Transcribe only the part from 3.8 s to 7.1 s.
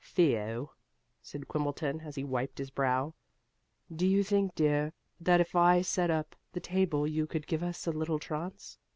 "do you think, dear, that if I set up the table